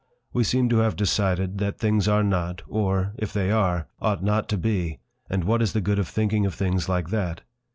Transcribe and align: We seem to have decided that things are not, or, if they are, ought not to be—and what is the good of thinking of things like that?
We 0.33 0.43
seem 0.43 0.67
to 0.69 0.77
have 0.77 0.95
decided 0.95 1.59
that 1.59 1.77
things 1.77 2.07
are 2.07 2.23
not, 2.23 2.63
or, 2.67 3.13
if 3.19 3.31
they 3.31 3.51
are, 3.51 3.87
ought 4.01 4.23
not 4.23 4.49
to 4.49 4.57
be—and 4.57 5.43
what 5.43 5.61
is 5.61 5.73
the 5.73 5.79
good 5.79 5.99
of 5.99 6.07
thinking 6.07 6.43
of 6.47 6.55
things 6.55 6.89
like 6.89 7.09
that? 7.09 7.41